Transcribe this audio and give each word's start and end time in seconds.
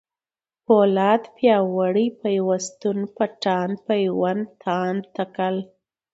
پولاد، 0.65 1.21
پیاوړی، 1.37 2.07
پيوستون، 2.21 2.97
پټان، 3.15 3.69
پېوند، 3.85 4.43
تاند، 4.63 5.01
تکل 5.15 5.55